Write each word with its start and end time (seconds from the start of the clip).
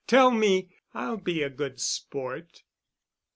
Tell 0.07 0.31
me. 0.31 0.71
I'll 0.95 1.17
be 1.17 1.43
a 1.43 1.49
good 1.51 1.79
sport." 1.79 2.63